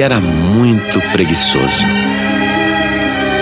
era 0.00 0.20
muito 0.20 1.00
preguiçoso. 1.12 1.84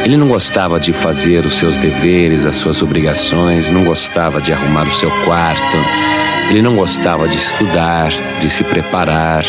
Ele 0.04 0.16
não 0.16 0.28
gostava 0.28 0.80
de 0.80 0.92
fazer 0.92 1.44
os 1.44 1.58
seus 1.58 1.76
deveres, 1.76 2.46
as 2.46 2.56
suas 2.56 2.82
obrigações, 2.82 3.68
não 3.68 3.84
gostava 3.84 4.40
de 4.40 4.52
arrumar 4.52 4.88
o 4.88 4.92
seu 4.92 5.10
quarto, 5.24 5.76
ele 6.48 6.62
não 6.62 6.76
gostava 6.76 7.28
de 7.28 7.36
estudar, 7.36 8.10
de 8.40 8.48
se 8.48 8.64
preparar. 8.64 9.44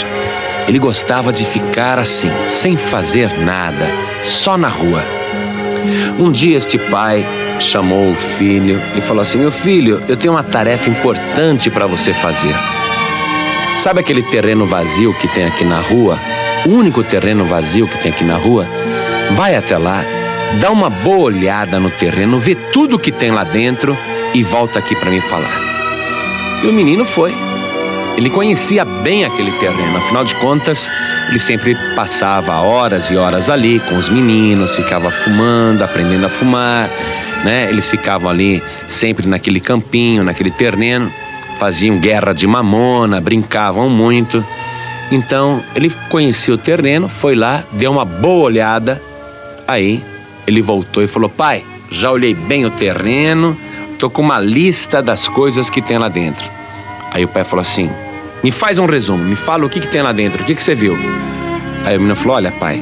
Ele 0.68 0.78
gostava 0.78 1.32
de 1.32 1.46
ficar 1.46 1.98
assim, 1.98 2.32
sem 2.46 2.76
fazer 2.76 3.32
nada, 3.40 3.88
só 4.22 4.58
na 4.58 4.68
rua. 4.68 5.04
Um 6.20 6.32
dia 6.32 6.58
este 6.58 6.78
pai 6.78 7.26
chamou 7.60 8.12
o 8.12 8.16
filho 8.16 8.82
e 8.96 9.02
falou 9.02 9.22
assim: 9.22 9.38
Meu 9.38 9.52
filho, 9.52 10.04
eu 10.08 10.18
tenho 10.18 10.34
uma 10.34 10.44
tarefa 10.44 10.90
importante 10.90 11.70
para 11.70 11.88
você 11.88 12.14
fazer. 12.14 12.54
Sabe 13.78 14.02
aquele 14.02 14.22
terreno 14.24 14.66
vazio 14.66 15.14
que 15.14 15.28
tem 15.30 15.46
aqui 15.46 15.64
na 15.64 15.80
rua? 15.80 16.20
O 16.66 16.70
único 16.70 17.04
terreno 17.04 17.46
vazio 17.46 17.88
que 17.88 17.98
tem 18.00 18.12
aqui 18.12 18.24
na 18.24 18.36
rua? 18.36 18.68
Vai 19.32 19.56
até 19.56 19.78
lá, 19.78 20.04
dá 20.60 20.72
uma 20.72 20.90
boa 20.90 21.24
olhada 21.24 21.80
no 21.80 21.90
terreno, 21.90 22.38
vê 22.38 22.56
tudo 22.56 23.00
que 23.00 23.12
tem 23.12 23.32
lá 23.32 23.44
dentro 23.44 23.98
e 24.34 24.44
volta 24.44 24.80
aqui 24.80 24.96
para 24.96 25.10
me 25.10 25.22
falar. 25.22 25.52
E 26.64 26.68
o 26.68 26.74
menino 26.74 27.06
foi. 27.06 27.34
Ele 28.18 28.30
conhecia 28.30 28.84
bem 28.84 29.24
aquele 29.24 29.52
terreno, 29.52 29.98
afinal 29.98 30.26
de 30.26 30.36
contas, 30.36 30.92
ele 31.30 31.40
sempre 31.40 31.78
passava 31.96 32.60
horas 32.60 33.10
e 33.10 33.16
horas 33.16 33.50
ali 33.50 33.80
com 33.80 33.96
os 33.98 34.10
meninos, 34.10 34.76
ficava 34.76 35.10
fumando, 35.10 35.84
aprendendo 35.84 36.26
a 36.26 36.30
fumar, 36.30 36.90
né? 37.46 37.70
Eles 37.70 37.88
ficavam 37.88 38.30
ali 38.30 38.62
sempre 38.88 39.26
naquele 39.26 39.62
campinho, 39.62 40.24
naquele 40.24 40.52
terreno, 40.52 41.10
faziam 41.58 41.98
guerra 41.98 42.34
de 42.34 42.46
mamona, 42.46 43.22
brincavam 43.22 43.90
muito. 43.90 44.44
Então, 45.12 45.64
ele 45.76 45.90
conhecia 46.10 46.54
o 46.54 46.58
terreno, 46.58 47.10
foi 47.10 47.36
lá, 47.36 47.64
deu 47.72 47.92
uma 47.92 48.06
boa 48.06 48.46
olhada. 48.46 49.02
Aí, 49.68 50.04
ele 50.46 50.62
voltou 50.62 51.04
e 51.04 51.08
falou: 51.08 51.30
"Pai, 51.30 51.64
já 51.90 52.12
olhei 52.12 52.34
bem 52.34 52.66
o 52.66 52.72
terreno, 52.72 53.58
Tô 54.00 54.10
com 54.10 54.22
uma 54.22 54.40
lista 54.40 55.04
das 55.04 55.28
coisas 55.28 55.70
que 55.70 55.82
tem 55.82 55.98
lá 55.98 56.08
dentro. 56.08 56.50
Aí 57.12 57.26
o 57.26 57.28
pai 57.28 57.44
falou 57.44 57.60
assim: 57.60 57.90
Me 58.42 58.50
faz 58.50 58.80
um 58.80 58.86
resumo, 58.86 59.22
me 59.22 59.36
fala 59.36 59.66
o 59.66 59.70
que, 59.70 59.82
que 59.82 59.88
tem 59.88 60.02
lá 60.02 60.14
dentro, 60.14 60.42
o 60.42 60.46
que, 60.46 60.56
que 60.56 60.64
você 60.64 60.74
viu? 60.74 60.98
Aí 61.84 61.98
o 61.98 62.00
menino 62.00 62.16
falou: 62.16 62.38
Olha, 62.38 62.50
pai, 62.50 62.82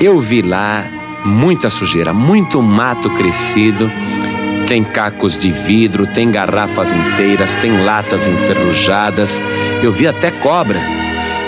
eu 0.00 0.18
vi 0.18 0.40
lá 0.40 0.86
muita 1.26 1.68
sujeira, 1.68 2.14
muito 2.14 2.62
mato 2.62 3.10
crescido, 3.10 3.90
tem 4.66 4.82
cacos 4.82 5.36
de 5.36 5.50
vidro, 5.50 6.06
tem 6.06 6.30
garrafas 6.30 6.90
inteiras, 6.90 7.54
tem 7.56 7.84
latas 7.84 8.26
enferrujadas, 8.26 9.38
eu 9.82 9.92
vi 9.92 10.08
até 10.08 10.30
cobra, 10.30 10.80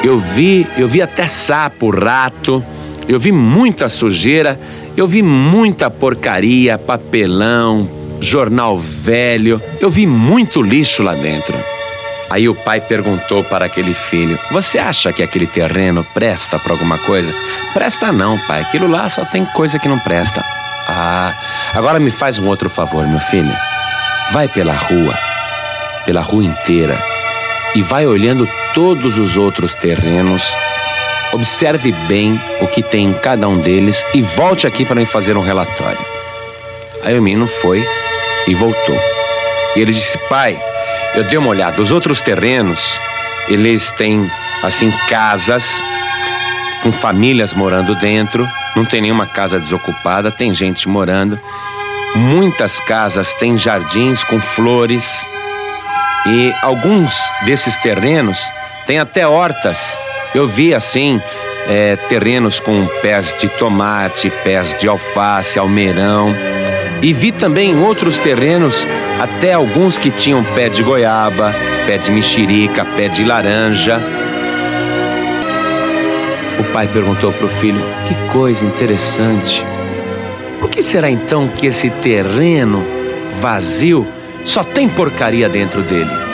eu 0.02 0.18
vi, 0.18 0.66
eu 0.76 0.86
vi 0.88 1.02
até 1.02 1.26
sapo, 1.26 1.90
rato, 1.90 2.64
eu 3.08 3.18
vi 3.18 3.32
muita 3.32 3.88
sujeira, 3.88 4.58
eu 4.96 5.06
vi 5.06 5.22
muita 5.22 5.90
porcaria, 5.90 6.78
papelão, 6.78 7.88
jornal 8.20 8.76
velho. 8.76 9.60
Eu 9.80 9.90
vi 9.90 10.06
muito 10.06 10.62
lixo 10.62 11.02
lá 11.02 11.14
dentro. 11.14 11.56
Aí 12.30 12.48
o 12.48 12.54
pai 12.54 12.80
perguntou 12.80 13.42
para 13.42 13.64
aquele 13.64 13.94
filho: 13.94 14.38
Você 14.50 14.78
acha 14.78 15.12
que 15.12 15.22
aquele 15.22 15.46
terreno 15.46 16.04
presta 16.14 16.58
para 16.58 16.72
alguma 16.72 16.98
coisa? 16.98 17.34
Presta 17.72 18.12
não, 18.12 18.38
pai. 18.38 18.60
Aquilo 18.60 18.86
lá 18.86 19.08
só 19.08 19.24
tem 19.24 19.44
coisa 19.46 19.78
que 19.78 19.88
não 19.88 19.98
presta. 19.98 20.44
Ah, 20.86 21.34
agora 21.74 21.98
me 21.98 22.10
faz 22.10 22.38
um 22.38 22.46
outro 22.46 22.68
favor, 22.68 23.06
meu 23.06 23.20
filho. 23.20 23.54
Vai 24.32 24.46
pela 24.48 24.74
rua, 24.74 25.14
pela 26.04 26.20
rua 26.20 26.44
inteira, 26.44 26.98
e 27.74 27.82
vai 27.82 28.06
olhando 28.06 28.48
todos 28.78 29.18
os 29.18 29.36
outros 29.36 29.74
terrenos. 29.74 30.56
Observe 31.32 31.90
bem 32.06 32.40
o 32.60 32.66
que 32.68 32.80
tem 32.80 33.06
em 33.06 33.12
cada 33.12 33.48
um 33.48 33.58
deles 33.58 34.04
e 34.14 34.22
volte 34.22 34.68
aqui 34.68 34.84
para 34.84 34.94
me 34.94 35.04
fazer 35.04 35.36
um 35.36 35.42
relatório. 35.42 35.98
Aí 37.02 37.18
o 37.18 37.20
menino 37.20 37.48
foi 37.48 37.84
e 38.46 38.54
voltou. 38.54 38.96
E 39.74 39.80
ele 39.80 39.92
disse: 39.92 40.16
Pai, 40.28 40.56
eu 41.16 41.24
dei 41.24 41.36
uma 41.36 41.48
olhada. 41.48 41.82
Os 41.82 41.90
outros 41.90 42.20
terrenos, 42.20 43.00
eles 43.48 43.90
têm, 43.90 44.30
assim, 44.62 44.92
casas 45.08 45.82
com 46.80 46.92
famílias 46.92 47.52
morando 47.52 47.96
dentro. 47.96 48.46
Não 48.76 48.84
tem 48.84 49.00
nenhuma 49.00 49.26
casa 49.26 49.58
desocupada, 49.58 50.30
tem 50.30 50.52
gente 50.54 50.88
morando. 50.88 51.36
Muitas 52.14 52.78
casas 52.78 53.34
têm 53.34 53.58
jardins 53.58 54.22
com 54.22 54.38
flores. 54.38 55.26
E 56.26 56.54
alguns 56.62 57.12
desses 57.44 57.76
terrenos 57.78 58.38
têm 58.88 58.98
até 58.98 59.28
hortas. 59.28 59.98
Eu 60.34 60.46
vi 60.48 60.74
assim 60.74 61.20
é, 61.68 61.94
terrenos 62.08 62.58
com 62.58 62.86
pés 63.02 63.36
de 63.38 63.46
tomate, 63.46 64.30
pés 64.42 64.74
de 64.80 64.88
alface, 64.88 65.58
almeirão. 65.58 66.34
E 67.02 67.12
vi 67.12 67.30
também 67.30 67.78
outros 67.78 68.18
terrenos 68.18 68.86
até 69.20 69.52
alguns 69.52 69.98
que 69.98 70.10
tinham 70.10 70.42
pé 70.42 70.70
de 70.70 70.82
goiaba, 70.82 71.54
pé 71.86 71.98
de 71.98 72.10
mexerica, 72.10 72.84
pé 72.96 73.08
de 73.08 73.22
laranja. 73.24 74.00
O 76.58 76.64
pai 76.72 76.88
perguntou 76.88 77.30
para 77.30 77.44
o 77.46 77.50
filho: 77.50 77.80
Que 78.06 78.14
coisa 78.32 78.64
interessante. 78.64 79.64
Por 80.58 80.70
que 80.70 80.82
será 80.82 81.10
então 81.10 81.46
que 81.46 81.66
esse 81.66 81.90
terreno 81.90 82.82
vazio 83.38 84.06
só 84.44 84.64
tem 84.64 84.88
porcaria 84.88 85.48
dentro 85.48 85.82
dele? 85.82 86.27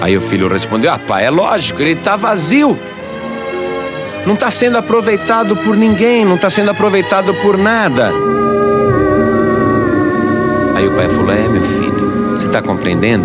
Aí 0.00 0.16
o 0.16 0.20
filho 0.20 0.48
respondeu: 0.48 0.92
Ah, 0.92 0.98
pai, 0.98 1.24
é 1.24 1.30
lógico, 1.30 1.82
ele 1.82 1.92
está 1.92 2.16
vazio. 2.16 2.78
Não 4.26 4.34
está 4.34 4.50
sendo 4.50 4.76
aproveitado 4.78 5.56
por 5.56 5.76
ninguém, 5.76 6.24
não 6.24 6.36
está 6.36 6.50
sendo 6.50 6.70
aproveitado 6.70 7.32
por 7.34 7.56
nada. 7.56 8.12
Aí 10.74 10.86
o 10.86 10.92
pai 10.92 11.08
falou: 11.08 11.32
É, 11.32 11.48
meu 11.48 11.62
filho, 11.62 12.36
você 12.38 12.46
está 12.46 12.62
compreendendo? 12.62 13.24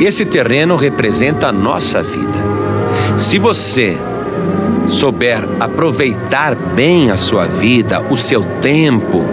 Esse 0.00 0.24
terreno 0.24 0.76
representa 0.76 1.48
a 1.48 1.52
nossa 1.52 2.02
vida. 2.02 2.38
Se 3.16 3.38
você 3.38 3.98
souber 4.86 5.44
aproveitar 5.58 6.54
bem 6.54 7.10
a 7.10 7.16
sua 7.16 7.46
vida, 7.46 8.00
o 8.00 8.16
seu 8.16 8.42
tempo, 8.60 9.24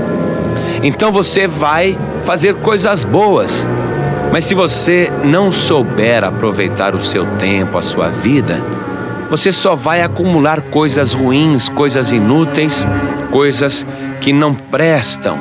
então 0.81 1.11
você 1.11 1.47
vai 1.47 1.97
fazer 2.25 2.55
coisas 2.55 3.03
boas. 3.03 3.67
Mas 4.35 4.43
se 4.43 4.53
você 4.53 5.09
não 5.23 5.49
souber 5.49 6.21
aproveitar 6.21 6.93
o 6.93 6.99
seu 6.99 7.25
tempo, 7.37 7.77
a 7.77 7.81
sua 7.81 8.09
vida, 8.09 8.61
você 9.29 9.49
só 9.49 9.75
vai 9.75 10.01
acumular 10.01 10.59
coisas 10.59 11.13
ruins, 11.13 11.69
coisas 11.69 12.11
inúteis, 12.11 12.85
coisas 13.31 13.85
que 14.19 14.33
não 14.33 14.53
prestam. 14.53 15.37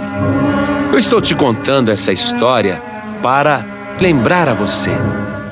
Eu 0.92 0.98
estou 1.00 1.20
te 1.20 1.34
contando 1.34 1.90
essa 1.90 2.12
história 2.12 2.80
para 3.20 3.64
lembrar 4.00 4.48
a 4.48 4.54
você 4.54 4.92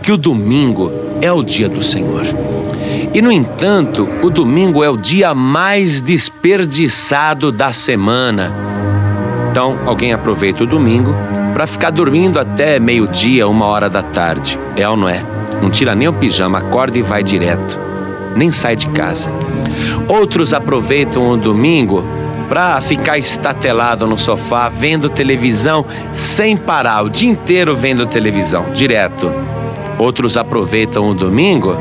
que 0.05 0.13
o 0.13 0.17
domingo 0.17 0.93
é 1.21 1.33
o 1.33 1.43
dia 1.43 1.69
do 1.69 1.83
Senhor. 1.83 2.23
E, 3.13 3.21
no 3.21 3.33
entanto, 3.33 4.09
o 4.23 4.31
domingo 4.31 4.85
é 4.85 4.89
o 4.89 4.97
dia 4.97 5.35
mais 5.35 6.01
desperdiçado 6.01 7.51
da 7.51 7.73
semana. 7.73 8.53
Então, 9.51 9.81
alguém 9.85 10.13
aproveita 10.13 10.63
o 10.63 10.67
domingo 10.69 11.13
para 11.53 11.67
ficar 11.67 11.91
dormindo 11.91 12.41
até 12.41 12.79
meio-dia, 12.79 13.47
uma 13.47 13.67
hora 13.67 13.89
da 13.89 14.03
tarde. 14.03 14.59
É 14.77 14.89
ou 14.89 14.97
não 14.97 15.09
é? 15.09 15.23
Não 15.61 15.71
tira 15.71 15.95
nem 15.95 16.09
o 16.09 16.13
pijama, 16.13 16.59
acorda 16.59 16.99
e 16.99 17.03
vai 17.03 17.23
direto. 17.23 17.79
Nem 18.35 18.51
sai 18.51 18.75
de 18.75 18.89
casa. 18.89 19.31
Outros 20.09 20.55
aproveitam 20.55 21.31
o 21.31 21.37
domingo 21.37 22.03
para 22.49 22.81
ficar 22.81 23.19
estatelado 23.19 24.07
no 24.07 24.19
sofá 24.19 24.69
vendo 24.69 25.09
televisão 25.09 25.85
sem 26.13 26.57
parar, 26.57 27.03
o 27.03 27.09
dia 27.09 27.31
inteiro 27.31 27.75
vendo 27.75 28.07
televisão, 28.07 28.67
direto. 28.75 29.31
Outros 29.99 30.37
aproveitam 30.37 31.09
o 31.09 31.15
domingo 31.15 31.77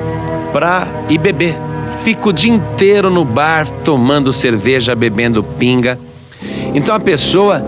para 0.54 0.88
ir 1.10 1.18
beber. 1.18 1.57
Fica 2.04 2.30
o 2.30 2.34
dia 2.34 2.54
inteiro 2.54 3.10
no 3.10 3.25
bar 3.25 3.68
tomando 3.84 4.31
cerveja, 4.31 4.96
bebendo 4.96 5.44
pinga. 5.44 6.00
Então 6.74 6.96
a 6.96 7.00
pessoa 7.00 7.63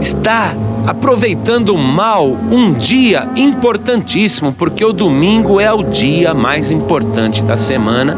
está 0.00 0.54
aproveitando 0.86 1.76
mal 1.76 2.28
um 2.30 2.72
dia 2.72 3.28
importantíssimo, 3.36 4.52
porque 4.52 4.84
o 4.84 4.92
domingo 4.92 5.60
é 5.60 5.72
o 5.72 5.82
dia 5.82 6.32
mais 6.34 6.70
importante 6.70 7.42
da 7.42 7.56
semana 7.56 8.16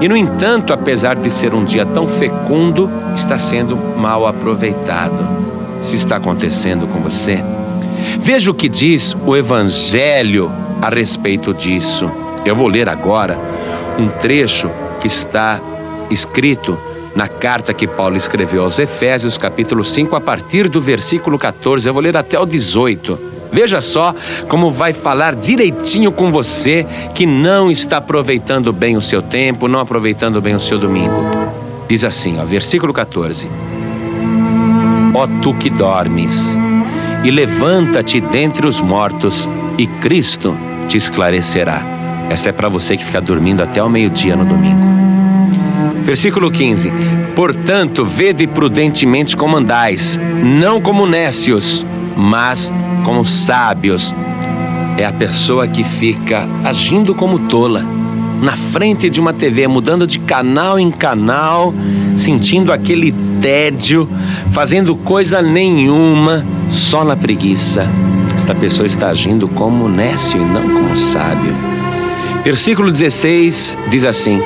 e, 0.00 0.08
no 0.08 0.16
entanto, 0.16 0.72
apesar 0.72 1.16
de 1.16 1.30
ser 1.30 1.52
um 1.54 1.64
dia 1.64 1.84
tão 1.84 2.08
fecundo, 2.08 2.90
está 3.14 3.36
sendo 3.36 3.76
mal 3.98 4.26
aproveitado. 4.26 5.28
Isso 5.82 5.94
está 5.94 6.16
acontecendo 6.16 6.86
com 6.86 7.00
você? 7.00 7.44
Veja 8.18 8.50
o 8.50 8.54
que 8.54 8.68
diz 8.68 9.14
o 9.26 9.36
Evangelho 9.36 10.50
a 10.80 10.88
respeito 10.88 11.52
disso. 11.52 12.10
Eu 12.44 12.56
vou 12.56 12.66
ler 12.66 12.88
agora 12.88 13.38
um 13.98 14.08
trecho 14.08 14.70
que 15.00 15.06
está 15.06 15.60
escrito 16.10 16.78
na 17.20 17.28
carta 17.28 17.74
que 17.74 17.86
Paulo 17.86 18.16
escreveu 18.16 18.62
aos 18.62 18.78
Efésios, 18.78 19.36
capítulo 19.36 19.84
5, 19.84 20.16
a 20.16 20.20
partir 20.22 20.70
do 20.70 20.80
versículo 20.80 21.38
14. 21.38 21.86
Eu 21.86 21.92
vou 21.92 22.02
ler 22.02 22.16
até 22.16 22.40
o 22.40 22.46
18. 22.46 23.18
Veja 23.52 23.78
só 23.82 24.14
como 24.48 24.70
vai 24.70 24.94
falar 24.94 25.34
direitinho 25.34 26.12
com 26.12 26.32
você 26.32 26.86
que 27.14 27.26
não 27.26 27.70
está 27.70 27.98
aproveitando 27.98 28.72
bem 28.72 28.96
o 28.96 29.02
seu 29.02 29.20
tempo, 29.20 29.68
não 29.68 29.80
aproveitando 29.80 30.40
bem 30.40 30.54
o 30.54 30.60
seu 30.60 30.78
domingo. 30.78 31.22
Diz 31.86 32.04
assim, 32.04 32.40
ó, 32.40 32.44
versículo 32.46 32.90
14: 32.90 33.50
Ó 35.12 35.26
tu 35.42 35.52
que 35.52 35.68
dormes, 35.68 36.56
e 37.22 37.30
levanta-te 37.30 38.18
dentre 38.18 38.66
os 38.66 38.80
mortos, 38.80 39.46
e 39.76 39.86
Cristo 39.86 40.56
te 40.88 40.96
esclarecerá. 40.96 41.82
Essa 42.30 42.48
é 42.48 42.52
para 42.52 42.70
você 42.70 42.96
que 42.96 43.04
fica 43.04 43.20
dormindo 43.20 43.62
até 43.62 43.82
o 43.82 43.90
meio-dia 43.90 44.34
no 44.34 44.46
domingo. 44.46 44.99
Versículo 46.04 46.50
15: 46.50 46.92
Portanto, 47.34 48.04
vede 48.04 48.46
prudentemente 48.46 49.36
como 49.36 49.56
andais, 49.56 50.18
não 50.42 50.80
como 50.80 51.06
nécios, 51.06 51.84
mas 52.16 52.72
como 53.04 53.24
sábios. 53.24 54.14
É 54.96 55.04
a 55.04 55.12
pessoa 55.12 55.66
que 55.66 55.82
fica 55.82 56.46
agindo 56.64 57.14
como 57.14 57.38
tola, 57.38 57.84
na 58.42 58.56
frente 58.56 59.08
de 59.08 59.20
uma 59.20 59.32
TV, 59.32 59.66
mudando 59.66 60.06
de 60.06 60.18
canal 60.18 60.78
em 60.78 60.90
canal, 60.90 61.72
sentindo 62.16 62.72
aquele 62.72 63.14
tédio, 63.40 64.08
fazendo 64.52 64.94
coisa 64.96 65.40
nenhuma, 65.40 66.44
só 66.70 67.04
na 67.04 67.16
preguiça. 67.16 67.88
Esta 68.34 68.54
pessoa 68.54 68.86
está 68.86 69.08
agindo 69.08 69.46
como 69.48 69.88
nécio 69.88 70.40
e 70.40 70.44
não 70.44 70.62
como 70.62 70.96
sábio. 70.96 71.54
Versículo 72.42 72.90
16 72.90 73.78
diz 73.90 74.04
assim: 74.04 74.40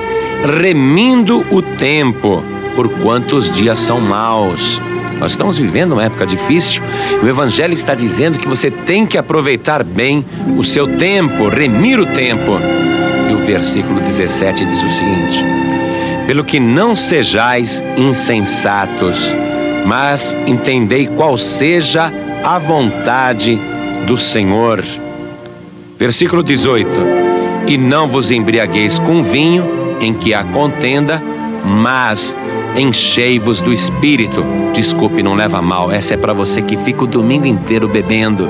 remindo 0.61 1.45
o 1.51 1.63
tempo, 1.63 2.43
por 2.75 2.89
quantos 3.01 3.51
dias 3.51 3.79
são 3.79 4.01
maus. 4.01 4.81
Nós 5.19 5.31
estamos 5.31 5.59
vivendo 5.59 5.93
uma 5.93 6.05
época 6.05 6.27
difícil 6.27 6.83
e 7.23 7.25
o 7.25 7.29
Evangelho 7.29 7.73
está 7.73 7.95
dizendo 7.95 8.39
que 8.39 8.49
você 8.49 8.71
tem 8.71 9.07
que 9.07 9.17
aproveitar 9.17 9.85
bem 9.85 10.25
o 10.57 10.65
seu 10.65 10.87
tempo, 10.99 11.49
remir 11.49 11.99
o 11.99 12.07
tempo. 12.07 12.59
E 13.31 13.35
o 13.35 13.39
versículo 13.39 14.01
17 14.01 14.65
diz 14.65 14.83
o 14.83 14.91
seguinte: 14.91 15.45
Pelo 16.27 16.45
que 16.45 16.59
não 16.59 16.95
sejais 16.95 17.83
insensatos, 17.97 19.17
mas 19.87 20.37
entendei 20.47 21.07
qual 21.07 21.37
seja 21.37 22.13
a 22.43 22.59
vontade 22.59 23.59
do 24.07 24.19
Senhor. 24.19 24.85
Versículo 25.99 26.43
18: 26.43 26.89
E 27.67 27.79
não 27.79 28.09
vos 28.09 28.31
embriagueis 28.31 28.99
com 28.99 29.23
vinho 29.23 29.84
em 30.05 30.15
que 30.15 30.35
há 30.35 30.45
contenda, 30.45 31.23
mas 31.65 32.37
enchei-vos 32.77 33.61
do 33.61 33.73
espírito. 33.73 34.45
Desculpe, 34.75 35.23
não 35.23 35.35
leva 35.35 35.63
mal. 35.63 35.91
Essa 35.91 36.15
é 36.15 36.17
para 36.17 36.33
você 36.33 36.61
que 36.63 36.77
fica 36.77 37.05
o 37.05 37.07
domingo 37.07 37.47
inteiro 37.47 37.89
bebendo. 37.89 38.49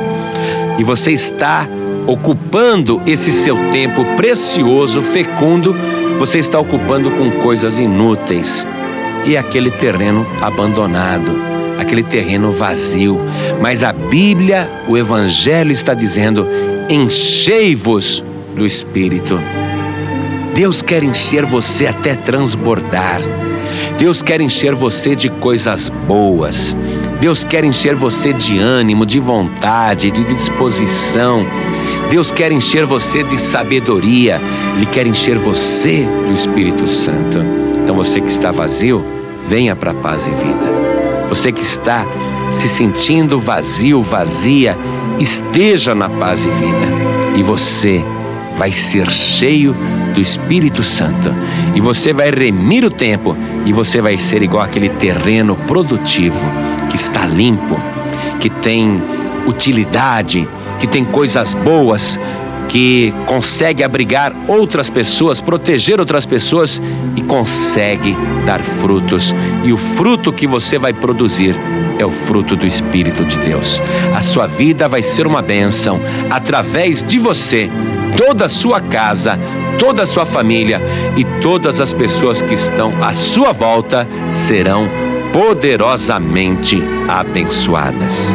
E 0.79 0.85
você 0.85 1.13
está 1.13 1.69
ocupando 2.07 3.01
esse 3.07 3.33
seu 3.33 3.57
tempo 3.71 4.05
precioso, 4.17 5.03
fecundo, 5.03 5.75
você 6.19 6.39
está 6.39 6.59
ocupando 6.59 7.11
com 7.11 7.31
coisas 7.43 7.79
inúteis. 7.79 8.67
E 9.27 9.37
aquele 9.37 9.71
terreno 9.71 10.27
abandonado, 10.41 11.31
aquele 11.79 12.03
terreno 12.03 12.53
vazio. 12.53 13.19
Mas 13.61 13.83
a 13.83 13.93
Bíblia, 13.93 14.69
o 14.87 14.99
Evangelho 14.99 15.73
está 15.73 15.95
dizendo: 15.95 16.47
enchei-vos 16.89 18.23
do 18.55 18.67
Espírito. 18.67 19.41
Deus 20.55 20.83
quer 20.83 21.03
encher 21.03 21.45
você 21.45 21.87
até 21.87 22.15
transbordar. 22.15 23.21
Deus 23.99 24.23
quer 24.23 24.41
encher 24.41 24.73
você 24.73 25.17
de 25.17 25.29
coisas 25.29 25.89
boas. 25.89 26.77
Deus 27.21 27.43
quer 27.43 27.65
encher 27.65 27.97
você 27.97 28.33
de 28.33 28.59
ânimo, 28.59 29.05
de 29.05 29.19
vontade, 29.19 30.13
de 30.13 30.23
disposição. 30.33 31.45
Deus 32.09 32.31
quer 32.31 32.53
encher 32.53 32.87
você 32.87 33.25
de 33.25 33.37
sabedoria. 33.37 34.41
Ele 34.77 34.87
quer 34.87 35.09
encher 35.09 35.39
você 35.39 36.07
do 36.27 36.33
Espírito 36.33 36.87
Santo. 36.87 37.41
Então 37.83 37.97
você 37.97 38.21
que 38.21 38.31
está 38.31 38.53
vazio, 38.53 39.05
venha 39.49 39.75
para 39.75 39.91
a 39.91 39.95
paz 39.95 40.29
e 40.29 40.31
vida. 40.31 40.73
Você 41.29 41.51
que 41.51 41.63
está 41.63 42.07
se 42.53 42.69
sentindo 42.69 43.41
vazio, 43.41 44.01
vazia, 44.03 44.79
esteja 45.19 45.97
na 45.97 46.09
paz 46.09 46.47
e 46.47 46.51
vida. 46.51 47.37
E 47.37 47.43
você 47.43 48.05
vai 48.57 48.71
ser 48.71 49.11
cheio 49.11 49.75
do 50.15 50.21
Espírito 50.21 50.83
Santo. 50.83 51.35
E 51.75 51.81
você 51.81 52.13
vai 52.13 52.31
remir 52.31 52.85
o 52.85 52.91
tempo 52.91 53.37
e 53.67 53.73
você 53.73 54.01
vai 54.01 54.19
ser 54.19 54.43
igual 54.43 54.63
aquele 54.63 54.89
terreno 54.89 55.57
produtivo 55.67 56.45
que 56.89 56.97
está 56.97 57.27
limpo, 57.27 57.79
que 58.41 58.49
tem 58.49 59.03
utilidade, 59.47 60.49
que 60.79 60.87
tem 60.87 61.05
coisas 61.05 61.55
boas, 61.55 62.19
que 62.69 63.13
consegue 63.27 63.83
abrigar 63.83 64.33
outras 64.49 64.91
pessoas, 64.91 65.41
proteger 65.41 66.01
outras 66.01 66.27
pessoas 66.27 66.81
e 67.15 67.23
consegue 67.23 68.17
dar 68.45 68.61
frutos. 68.61 69.35
E 69.65 69.73
o 69.73 69.77
fruto 69.77 70.33
que 70.33 70.47
você 70.47 70.79
vai 70.79 70.93
produzir 70.93 71.55
é 71.99 72.05
o 72.05 72.11
fruto 72.11 72.57
do 72.57 72.67
Espírito 72.67 73.25
de 73.25 73.39
Deus. 73.39 73.81
A 74.15 74.21
sua 74.21 74.47
vida 74.47 74.89
vai 74.89 75.03
ser 75.03 75.27
uma 75.27 75.41
bênção 75.41 76.01
através 76.31 77.05
de 77.05 77.19
você 77.19 77.71
toda 78.17 78.47
a 78.47 78.49
sua 78.49 78.81
casa, 78.81 79.39
toda 79.79 80.03
a 80.03 80.07
sua 80.07 80.25
família 80.27 80.81
e 81.17 81.25
todas 81.41 81.81
as 81.81 81.93
pessoas 81.93 82.41
que 82.43 82.55
estão 82.55 82.93
à 83.03 83.13
sua 83.13 83.53
volta 83.53 84.07
serão 84.33 84.89
poderosamente 85.33 86.83
abençoadas. 87.09 88.35